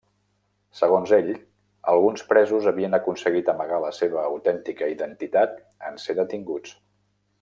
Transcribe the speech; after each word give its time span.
Segons 0.77 1.11
ell, 1.17 1.27
alguns 1.91 2.23
presos 2.31 2.69
havien 2.71 2.99
aconseguit 2.99 3.53
amagar 3.53 3.83
la 3.85 3.91
seva 3.99 4.25
autèntica 4.31 4.89
identitat 4.95 5.55
en 5.91 6.01
ser 6.07 6.17
detinguts. 6.23 6.75